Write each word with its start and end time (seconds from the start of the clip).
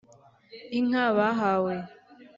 Inka 0.77 1.05
bahawe 1.17 1.75